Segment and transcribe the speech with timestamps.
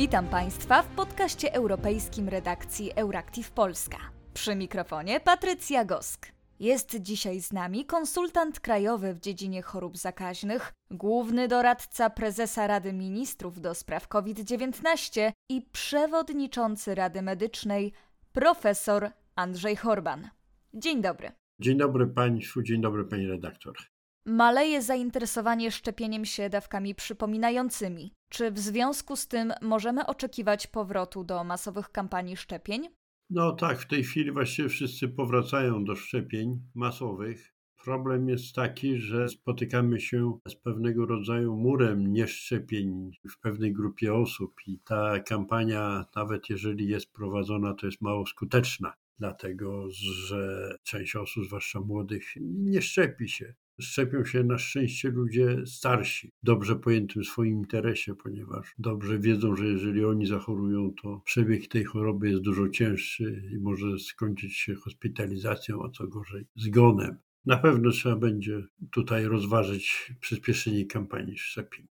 [0.00, 3.96] Witam Państwa w podcaście europejskim redakcji Euractiv Polska.
[4.34, 6.32] Przy mikrofonie Patrycja Gosk.
[6.60, 13.60] Jest dzisiaj z nami konsultant krajowy w dziedzinie chorób zakaźnych, główny doradca prezesa Rady Ministrów
[13.60, 17.92] do spraw COVID-19 i przewodniczący Rady Medycznej
[18.32, 20.28] profesor Andrzej Horban.
[20.74, 21.32] Dzień dobry.
[21.58, 23.76] Dzień dobry Państwu, dzień dobry Pani redaktor.
[24.24, 28.12] Maleje zainteresowanie szczepieniem się dawkami przypominającymi.
[28.30, 32.88] Czy w związku z tym możemy oczekiwać powrotu do masowych kampanii szczepień?
[33.30, 37.54] No tak, w tej chwili właściwie wszyscy powracają do szczepień masowych.
[37.84, 44.54] Problem jest taki, że spotykamy się z pewnego rodzaju murem nieszczepień w pewnej grupie osób
[44.66, 51.44] i ta kampania, nawet jeżeli jest prowadzona, to jest mało skuteczna, dlatego że część osób,
[51.44, 58.14] zwłaszcza młodych, nie szczepi się szczepią się na szczęście ludzie starsi, dobrze pojętym swoim interesie,
[58.14, 63.58] ponieważ dobrze wiedzą, że jeżeli oni zachorują, to przebieg tej choroby jest dużo cięższy i
[63.58, 67.16] może skończyć się hospitalizacją, a co gorzej, zgonem.
[67.46, 71.86] Na pewno trzeba będzie tutaj rozważyć przyspieszenie kampanii szczepień.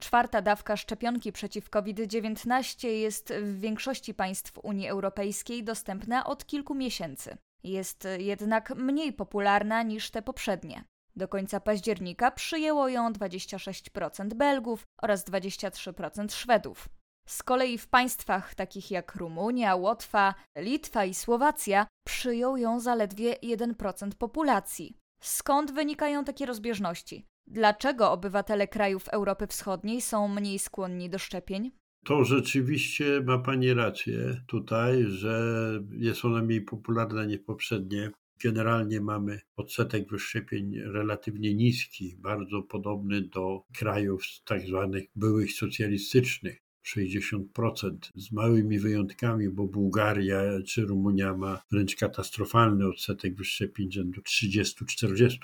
[0.00, 7.36] Czwarta dawka szczepionki przeciw COVID-19 jest w większości państw Unii Europejskiej dostępna od kilku miesięcy.
[7.64, 10.84] Jest jednak mniej popularna niż te poprzednie.
[11.16, 16.88] Do końca października przyjęło ją 26% Belgów oraz 23% Szwedów.
[17.26, 24.10] Z kolei w państwach takich jak Rumunia, Łotwa, Litwa i Słowacja przyjął ją zaledwie 1%
[24.18, 24.96] populacji.
[25.22, 27.26] Skąd wynikają takie rozbieżności?
[27.46, 31.70] Dlaczego obywatele krajów Europy Wschodniej są mniej skłonni do szczepień?
[32.04, 35.42] To rzeczywiście ma Pani rację tutaj, że
[35.90, 38.10] jest ona mniej popularna niż poprzednie
[38.42, 46.62] Generalnie mamy odsetek wyszczepień relatywnie niski, bardzo podobny do krajów tak zwanych byłych socjalistycznych.
[46.96, 55.38] 60%, z małymi wyjątkami, bo Bułgaria czy Rumunia ma wręcz katastrofalny odsetek wyszczepień rzędu 30-40%.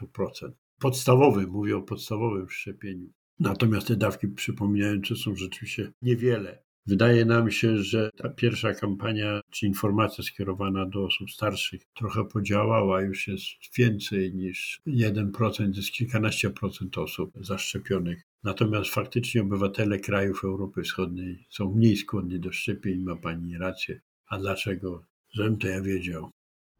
[0.78, 3.12] Podstawowy, mówię o podstawowym szczepieniu.
[3.38, 6.65] Natomiast te dawki przypominające są rzeczywiście niewiele.
[6.86, 13.02] Wydaje nam się, że ta pierwsza kampania czy informacja skierowana do osób starszych trochę podziałała,
[13.02, 13.46] już jest
[13.78, 18.22] więcej niż 1%, jest kilkanaście procent osób zaszczepionych.
[18.44, 24.00] Natomiast faktycznie obywatele krajów Europy Wschodniej są mniej skłonni do szczepień, ma Pani rację.
[24.28, 25.04] A dlaczego?
[25.30, 26.30] Żebym to ja wiedział.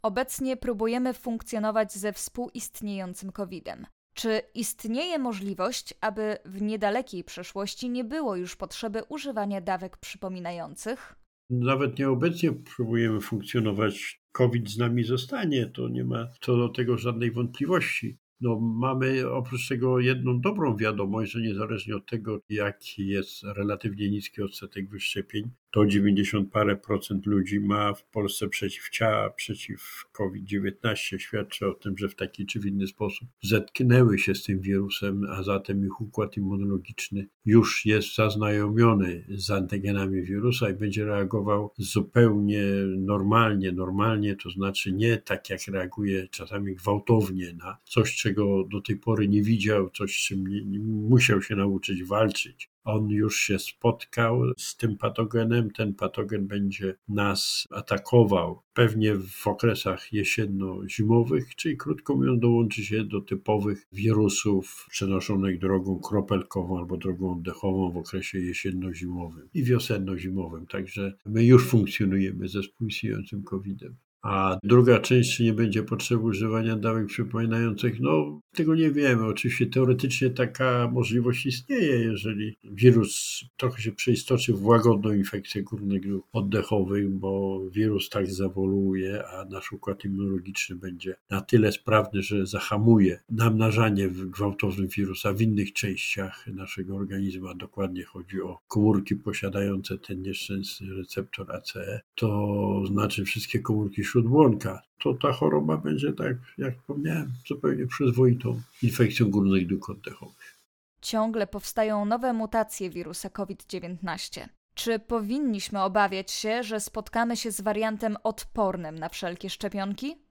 [0.02, 3.86] Obecnie próbujemy funkcjonować ze współistniejącym COVID-em.
[4.16, 11.14] Czy istnieje możliwość, aby w niedalekiej przeszłości nie było już potrzeby używania dawek przypominających?
[11.50, 14.20] Nawet nieobecnie próbujemy funkcjonować.
[14.32, 18.18] COVID z nami zostanie, to nie ma co do tego żadnej wątpliwości.
[18.40, 24.42] No, mamy oprócz tego jedną dobrą wiadomość, że niezależnie od tego, jaki jest relatywnie niski
[24.42, 31.18] odsetek wyszczepień, to 90 parę procent ludzi ma w Polsce przeciwciała przeciw COVID-19.
[31.18, 35.26] Świadczy o tym, że w taki czy w inny sposób zetknęły się z tym wirusem,
[35.30, 42.62] a zatem ich układ immunologiczny już jest zaznajomiony z antygenami wirusa i będzie reagował zupełnie
[42.98, 43.72] normalnie.
[43.72, 49.28] Normalnie to znaczy nie tak, jak reaguje czasami gwałtownie na coś, czego do tej pory
[49.28, 54.42] nie widział, coś, z czym nie, nie musiał się nauczyć walczyć on już się spotkał
[54.58, 62.40] z tym patogenem, ten patogen będzie nas atakował pewnie w okresach jesienno-zimowych, czyli krótko mówiąc
[62.40, 69.64] dołączy się do typowych wirusów przenoszonych drogą kropelkową albo drogą oddechową w okresie jesienno-zimowym i
[69.64, 70.66] wiosenno-zimowym.
[70.66, 73.96] Także my już funkcjonujemy ze współistniejącym COVID-em.
[74.22, 79.24] A druga część, nie będzie potrzeby używania dawek przypominających, no tego nie wiemy.
[79.26, 86.26] Oczywiście teoretycznie taka możliwość istnieje, jeżeli wirus trochę się przeistoczy w łagodną infekcję górnych dróg
[86.32, 93.20] oddechowych, bo wirus tak zawoluje, a nasz układ immunologiczny będzie na tyle sprawny, że zahamuje
[93.30, 100.22] namnażanie gwałtownych wirusa w innych częściach naszego organizmu, a dokładnie chodzi o komórki posiadające ten
[100.22, 107.32] nieszczęsny receptor ACE, to znaczy wszystkie komórki śródbłonka, to ta choroba będzie tak, jak wspomniałem,
[107.48, 110.56] zupełnie przyzwoitą infekcją górnych dróg oddechowych.
[111.00, 114.48] Ciągle powstają nowe mutacje wirusa COVID-19.
[114.74, 120.25] Czy powinniśmy obawiać się, że spotkamy się z wariantem odpornym na wszelkie szczepionki?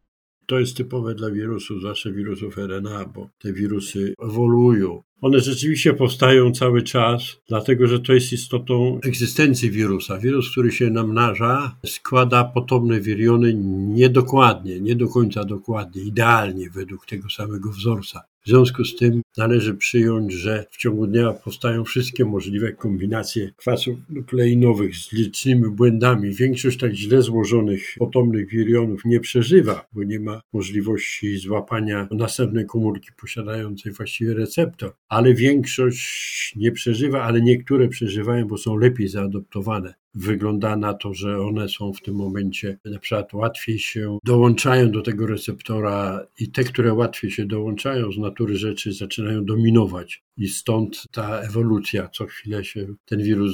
[0.46, 5.04] To jest typowe dla wirusów, zwłaszcza wirusów RNA, bo te wirusy ewoluują.
[5.22, 10.18] One rzeczywiście powstają cały czas, dlatego że to jest istotą egzystencji wirusa.
[10.18, 13.54] Wirus, który się namnaża, składa potomne wiriony
[13.94, 18.22] niedokładnie, nie do końca dokładnie, idealnie według tego samego wzorca.
[18.46, 23.98] W związku z tym należy przyjąć, że w ciągu dnia powstają wszystkie możliwe kombinacje kwasów
[24.10, 26.32] nukleinowych z licznymi błędami.
[26.32, 33.10] Większość tak źle złożonych potomnych wirionów nie przeżywa, bo nie ma możliwości złapania następnej komórki
[33.22, 40.76] posiadającej właściwie receptor, ale większość nie przeżywa, ale niektóre przeżywają, bo są lepiej zaadoptowane wygląda
[40.76, 45.28] na to, że one są w tym momencie na przykład łatwiej się dołączają do tego
[45.28, 50.24] receptora i te, które łatwiej się dołączają z natury rzeczy zaczynają dominować.
[50.38, 53.54] I stąd ta ewolucja, co chwilę się ten wirus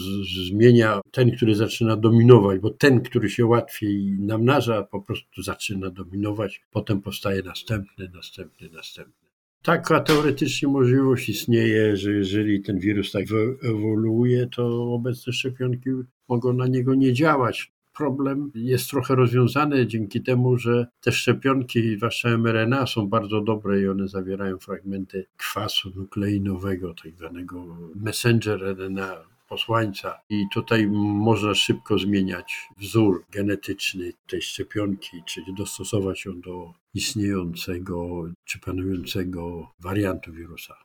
[0.49, 6.61] zmienia, ten, który zaczyna dominować, bo ten, który się łatwiej namnaża, po prostu zaczyna dominować,
[6.71, 9.20] potem powstaje następny, następny, następny.
[9.63, 13.25] Taka teoretycznie możliwość istnieje, że jeżeli ten wirus tak
[13.63, 15.89] ewoluuje, to obecne szczepionki
[16.27, 17.71] mogą na niego nie działać.
[17.97, 23.87] Problem jest trochę rozwiązany dzięki temu, że te szczepionki, zwłaszcza mRNA, są bardzo dobre i
[23.87, 27.65] one zawierają fragmenty kwasu nukleinowego, tak zwanego
[27.95, 30.21] messenger RNA, posłańca.
[30.29, 30.87] I tutaj
[31.27, 40.33] można szybko zmieniać wzór genetyczny tej szczepionki, czyli dostosować ją do istniejącego czy panującego wariantu
[40.33, 40.75] wirusa.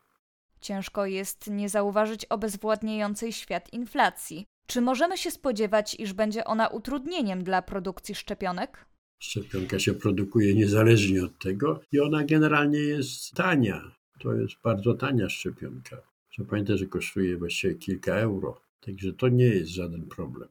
[0.61, 4.47] Ciężko jest nie zauważyć obezwładniającej świat inflacji.
[4.67, 8.87] Czy możemy się spodziewać, iż będzie ona utrudnieniem dla produkcji szczepionek?
[9.19, 13.81] Szczepionka się produkuje niezależnie od tego i ona generalnie jest tania.
[14.21, 15.97] To jest bardzo tania szczepionka.
[16.37, 20.49] Trzeba pamiętać, że kosztuje właściwie kilka euro, także to nie jest żaden problem.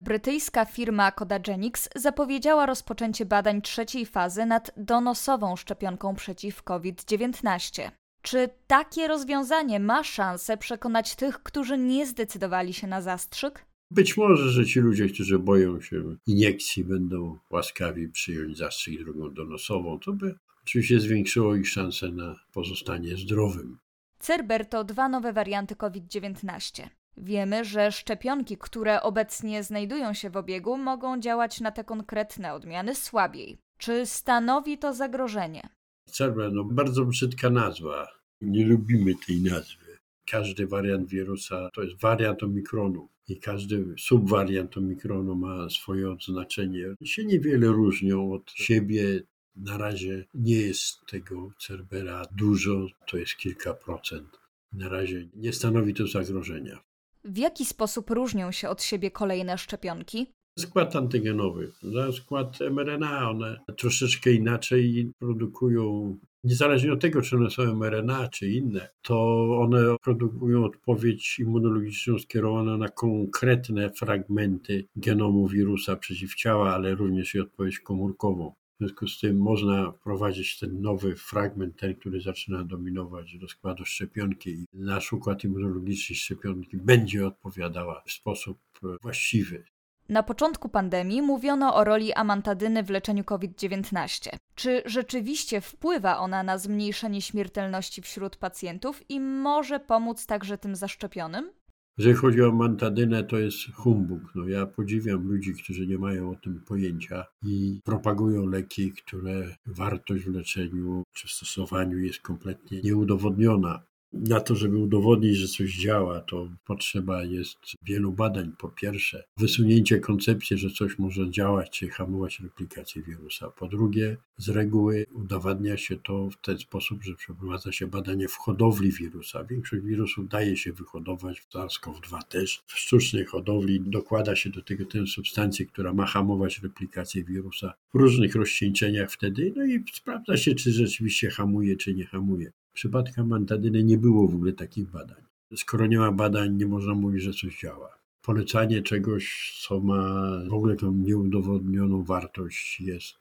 [0.00, 7.90] Brytyjska firma Codagenix zapowiedziała rozpoczęcie badań trzeciej fazy nad donosową szczepionką przeciw COVID-19.
[8.22, 13.64] Czy takie rozwiązanie ma szansę przekonać tych, którzy nie zdecydowali się na zastrzyk?
[13.90, 19.98] Być może, że ci ludzie, którzy boją się iniekcji, będą łaskawi przyjąć zastrzyk drugą donosową.
[19.98, 23.78] To by oczywiście zwiększyło ich szanse na pozostanie zdrowym.
[24.18, 26.88] Cerber to dwa nowe warianty COVID-19.
[27.16, 32.94] Wiemy, że szczepionki, które obecnie znajdują się w obiegu, mogą działać na te konkretne odmiany
[32.94, 33.58] słabiej.
[33.78, 35.68] Czy stanowi to zagrożenie?
[36.10, 38.08] Cerber, no bardzo brzydka nazwa.
[38.40, 39.98] Nie lubimy tej nazwy.
[40.30, 46.84] Każdy wariant wirusa to jest wariant omikronu i każdy subwariant omikronu ma swoje odznaczenie.
[47.04, 49.22] Się niewiele różnią od siebie.
[49.58, 54.38] Na razie nie jest tego Cerbera dużo, to jest kilka procent.
[54.72, 56.78] Na razie nie stanowi to zagrożenia.
[57.24, 60.26] W jaki sposób różnią się od siebie kolejne szczepionki?
[60.58, 61.72] Skład antygenowy,
[62.12, 68.88] skład mRNA, one troszeczkę inaczej produkują, niezależnie od tego, czy one są mRNA, czy inne,
[69.02, 77.40] to one produkują odpowiedź immunologiczną skierowaną na konkretne fragmenty genomu wirusa przeciwciała, ale również i
[77.40, 78.52] odpowiedź komórkową.
[78.78, 83.84] W związku z tym można wprowadzić ten nowy fragment, ten, który zaczyna dominować do składu
[83.84, 88.58] szczepionki i nasz układ immunologiczny szczepionki będzie odpowiadała w sposób
[89.02, 89.64] właściwy.
[90.08, 94.30] Na początku pandemii mówiono o roli amantadyny w leczeniu COVID-19.
[94.54, 101.52] Czy rzeczywiście wpływa ona na zmniejszenie śmiertelności wśród pacjentów i może pomóc także tym zaszczepionym?
[101.98, 104.22] Jeżeli chodzi o mantadynę, to jest humbug.
[104.34, 110.24] No, ja podziwiam ludzi, którzy nie mają o tym pojęcia i propagują leki, które wartość
[110.24, 113.82] w leczeniu czy stosowaniu jest kompletnie nieudowodniona.
[114.12, 118.52] Na to, żeby udowodnić, że coś działa, to potrzeba jest wielu badań.
[118.58, 123.50] Po pierwsze, wysunięcie koncepcji, że coś może działać czy hamować replikację wirusa.
[123.50, 128.36] Po drugie, z reguły udowadnia się to w ten sposób, że przeprowadza się badanie w
[128.36, 129.44] hodowli wirusa.
[129.44, 132.62] Większość wirusów daje się wyhodować, w SARS-CoV-2 też.
[132.66, 137.98] W sztucznej hodowli dokłada się do tego tę substancję, która ma hamować replikację wirusa w
[137.98, 142.52] różnych rozcieńczeniach wtedy, no i sprawdza się, czy rzeczywiście hamuje, czy nie hamuje.
[142.78, 145.22] Przypadku mantadyny nie było w ogóle takich badań.
[145.56, 147.98] Skoro nie ma badań, nie można mówić, że coś działa.
[148.22, 153.16] Polecanie czegoś, co ma w ogóle tą nieudowodnioną wartość, jest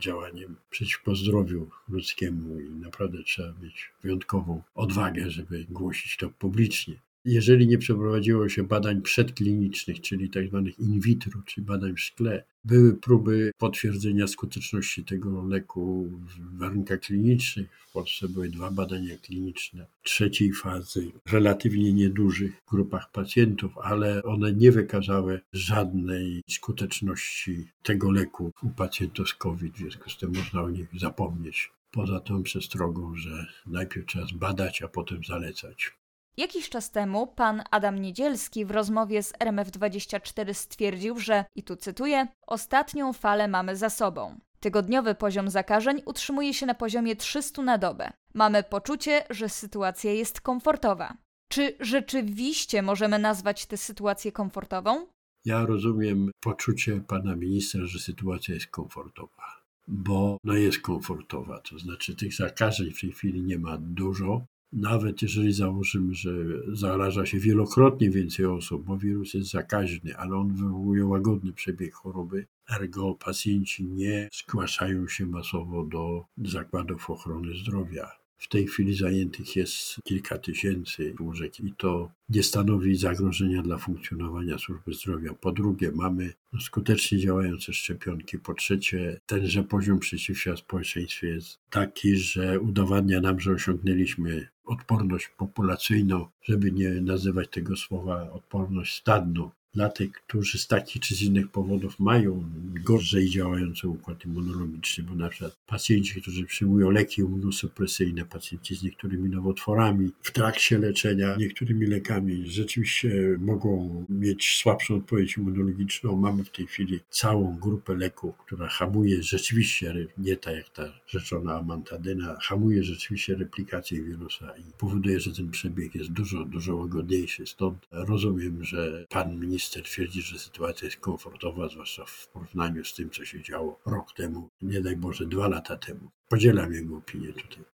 [0.00, 7.00] działaniem przeciwko zdrowiu ludzkiemu i naprawdę trzeba mieć wyjątkową odwagę, żeby głosić to publicznie.
[7.24, 10.62] Jeżeli nie przeprowadziło się badań przedklinicznych, czyli tzw.
[10.66, 17.00] Tak in vitro, czyli badań w szkle, były próby potwierdzenia skuteczności tego leku w warunkach
[17.00, 17.68] klinicznych.
[17.88, 24.72] W Polsce były dwa badania kliniczne trzeciej fazy, relatywnie niedużych grupach pacjentów, ale one nie
[24.72, 29.74] wykazały żadnej skuteczności tego leku u pacjentów z COVID.
[29.74, 31.70] W związku z tym można o nich zapomnieć.
[31.90, 35.92] Poza tą przestrogą, że najpierw trzeba zbadać, a potem zalecać.
[36.36, 42.26] Jakiś czas temu pan Adam Niedzielski w rozmowie z RMF24 stwierdził, że, i tu cytuję,
[42.46, 44.40] ostatnią falę mamy za sobą.
[44.60, 48.12] Tygodniowy poziom zakażeń utrzymuje się na poziomie 300 na dobę.
[48.34, 51.16] Mamy poczucie, że sytuacja jest komfortowa.
[51.48, 55.06] Czy rzeczywiście możemy nazwać tę sytuację komfortową?
[55.44, 61.60] Ja rozumiem poczucie pana ministra, że sytuacja jest komfortowa, bo no jest komfortowa.
[61.60, 64.46] To znaczy tych zakażeń w tej chwili nie ma dużo.
[64.72, 66.30] Nawet jeżeli założymy, że
[66.72, 72.46] zaraża się wielokrotnie więcej osób, bo wirus jest zakaźny, ale on wywołuje łagodny przebieg choroby,
[72.70, 78.22] ergo pacjenci nie zgłaszają się masowo do zakładów ochrony zdrowia.
[78.42, 84.58] W tej chwili zajętych jest kilka tysięcy łóżek i to nie stanowi zagrożenia dla funkcjonowania
[84.58, 85.34] służby zdrowia.
[85.34, 88.38] Po drugie, mamy skutecznie działające szczepionki.
[88.38, 95.28] Po trzecie, tenże poziom przeciwcia w społeczeństwie jest taki, że udowadnia nam, że osiągnęliśmy odporność
[95.28, 101.22] populacyjną, żeby nie nazywać tego słowa odporność stadną dla tych, którzy z takich czy z
[101.22, 102.44] innych powodów mają
[102.84, 109.30] gorzej działający układ immunologiczny, bo na przykład pacjenci, którzy przyjmują leki immunosupresyjne, pacjenci z niektórymi
[109.30, 116.16] nowotworami w trakcie leczenia niektórymi lekami rzeczywiście mogą mieć słabszą odpowiedź immunologiczną.
[116.16, 121.54] Mamy w tej chwili całą grupę leków, która hamuje rzeczywiście, nie tak jak ta rzeczona
[121.54, 127.46] amantadyna, hamuje rzeczywiście replikację wirusa i powoduje, że ten przebieg jest dużo, dużo łagodniejszy.
[127.46, 132.94] Stąd rozumiem, że pan minister minister twierdzi, że sytuacja jest komfortowa, zwłaszcza w porównaniu z
[132.94, 136.10] tym, co się działo rok temu, nie daj Boże, dwa lata temu.
[136.28, 137.64] Podzielam jego opinię tutaj.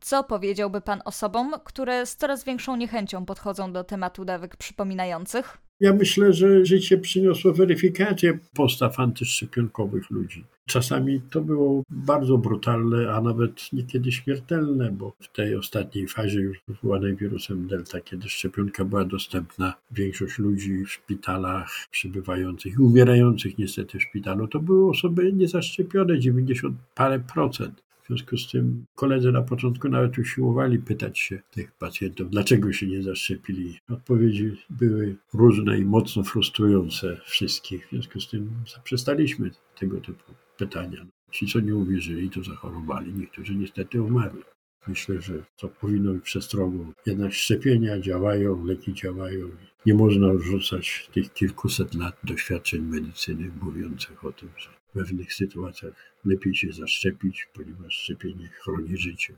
[0.00, 5.58] Co powiedziałby Pan osobom, które z coraz większą niechęcią podchodzą do tematu dawek przypominających?
[5.80, 10.44] Ja myślę, że życie przyniosło weryfikację postaw antyszczepionkowych ludzi.
[10.66, 16.58] Czasami to było bardzo brutalne, a nawet niekiedy śmiertelne, bo w tej ostatniej fazie już
[16.68, 23.98] wywołanej wirusem Delta, kiedy szczepionka była dostępna, większość ludzi w szpitalach przybywających i umierających niestety
[23.98, 27.85] w szpitalu, to były osoby niezaszczepione, 90 parę procent.
[28.06, 32.86] W związku z tym koledzy na początku nawet usiłowali pytać się tych pacjentów, dlaczego się
[32.86, 33.80] nie zaszczepili.
[33.90, 37.86] Odpowiedzi były różne i mocno frustrujące wszystkich.
[37.86, 41.06] W związku z tym zaprzestaliśmy tego typu pytania.
[41.30, 43.12] Ci, co nie uwierzyli, to zachorowali.
[43.14, 44.42] Niektórzy niestety umarli.
[44.86, 46.92] Myślę, że to powinno być przestrogą.
[47.06, 49.48] Jednak szczepienia działają, leki działają.
[49.86, 55.92] Nie można odrzucać tych kilkuset lat doświadczeń medycyny mówiących o tym, że w pewnych sytuacjach
[56.24, 59.34] lepiej się zaszczepić, ponieważ szczepienie chroni życie.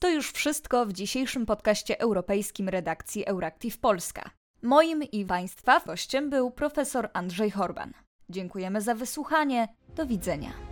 [0.00, 4.30] To już wszystko w dzisiejszym podcaście europejskim redakcji Euractiv Polska.
[4.62, 7.92] Moim i Państwa gościem był profesor Andrzej Horban.
[8.28, 9.68] Dziękujemy za wysłuchanie.
[9.96, 10.71] Do widzenia.